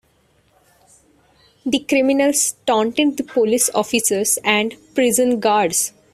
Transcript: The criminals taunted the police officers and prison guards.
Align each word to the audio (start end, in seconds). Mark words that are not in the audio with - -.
The 1.63 1.77
criminals 1.87 2.55
taunted 2.65 3.17
the 3.17 3.23
police 3.23 3.69
officers 3.75 4.39
and 4.43 4.73
prison 4.95 5.39
guards. 5.39 5.93